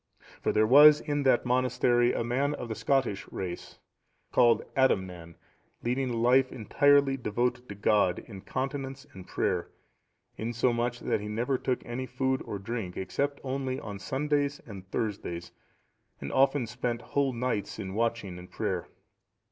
[0.41, 3.77] For there was in that monastery a man of the Scottish race,
[4.31, 5.35] called Adamnan,(715)
[5.83, 9.69] leading a life entirely devoted to God in continence and prayer,
[10.37, 15.51] insomuch that he never took any food or drink, except only on Sundays and Thursdays;
[16.19, 18.87] and often spent whole nights in watching and prayer.